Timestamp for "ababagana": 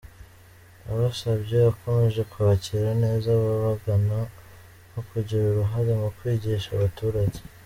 3.39-4.19